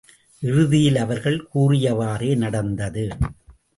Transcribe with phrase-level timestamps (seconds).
[0.39, 3.05] இறுதியில் அவர்கள் கூறியவாறே நடந்தது.